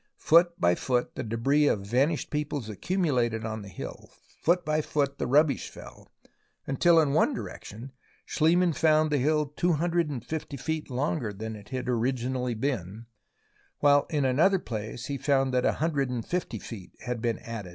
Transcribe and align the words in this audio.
Foot 0.17 0.59
by 0.59 0.73
foot 0.73 1.13
the 1.13 1.21
debris 1.21 1.67
of 1.67 1.81
vanished 1.81 2.31
peoples 2.31 2.69
accumulated 2.69 3.45
on 3.45 3.61
the 3.61 3.67
hill, 3.69 4.09
foot 4.41 4.65
by 4.65 4.81
foot 4.81 5.19
the 5.19 5.27
rubbish 5.27 5.69
fell, 5.69 6.11
until 6.65 6.99
in 6.99 7.13
one 7.13 7.35
direction 7.35 7.91
Schlie 8.25 8.55
mann 8.57 8.73
found 8.73 9.11
the 9.11 9.19
hill 9.19 9.45
250 9.55 10.57
feet 10.57 10.89
longer 10.89 11.31
than 11.31 11.55
it 11.55 11.69
had 11.69 11.87
originally 11.87 12.55
been, 12.55 13.05
while 13.77 14.07
in 14.09 14.25
another 14.25 14.57
place 14.57 15.05
he 15.05 15.19
found 15.19 15.53
that 15.53 15.65
150 15.65 16.57
feet 16.57 16.93
had 17.01 17.21
been 17.21 17.37
added 17.37 17.69